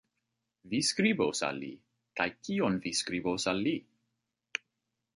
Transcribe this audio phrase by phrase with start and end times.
[0.71, 1.69] Vi skribos al li!
[2.21, 3.79] Kaj kion vi skribos al li?